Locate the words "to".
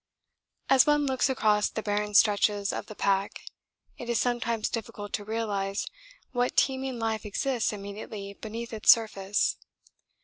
5.13-5.23